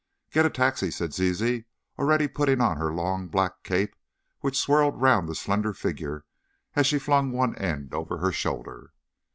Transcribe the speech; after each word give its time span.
"Get 0.31 0.47
a 0.47 0.49
taxi," 0.49 0.89
said 0.89 1.13
Zizi, 1.13 1.65
already 1.99 2.27
putting 2.27 2.59
on 2.59 2.77
her 2.77 2.91
long 2.91 3.27
black 3.27 3.61
cape, 3.61 3.95
which 4.39 4.57
swirled 4.57 4.99
round 4.99 5.29
the 5.29 5.35
slender 5.35 5.73
figure 5.73 6.25
as 6.75 6.87
she 6.87 6.97
flung 6.97 7.31
one 7.31 7.55
end 7.59 7.93
over 7.93 8.17
her 8.17 8.31
shoulder. 8.31 8.93